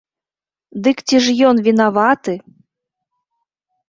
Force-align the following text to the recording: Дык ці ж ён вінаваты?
Дык 0.85 0.97
ці 1.11 1.17
ж 1.25 1.35
ён 1.49 1.55
вінаваты? 1.67 2.33